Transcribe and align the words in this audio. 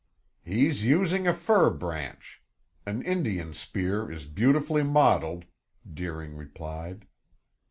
"He's 0.43 0.83
using 0.83 1.27
a 1.27 1.31
fir 1.31 1.69
branch. 1.69 2.41
An 2.87 3.03
Indian 3.03 3.53
spear 3.53 4.11
is 4.11 4.25
beautifully 4.25 4.81
modeled," 4.81 5.45
Deering 5.93 6.35
replied. 6.35 7.05